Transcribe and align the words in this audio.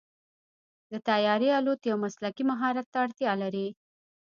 د 0.91 0.93
طیارې 1.07 1.49
الوت 1.57 1.81
یو 1.89 1.97
مسلکي 2.05 2.43
مهارت 2.51 2.85
ته 2.93 2.97
اړتیا 3.05 3.31
لري. 3.43 3.67